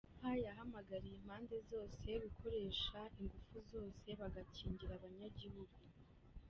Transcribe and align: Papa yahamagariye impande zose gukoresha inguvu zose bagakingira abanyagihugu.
Papa 0.07 0.31
yahamagariye 0.45 1.15
impande 1.17 1.55
zose 1.69 2.07
gukoresha 2.23 2.99
inguvu 3.19 3.57
zose 3.71 4.07
bagakingira 4.19 4.93
abanyagihugu. 4.95 5.77